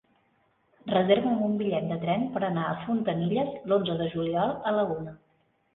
[0.93, 5.21] Reserva'm un bitllet de tren per anar a Fontanilles l'onze de juliol a la una.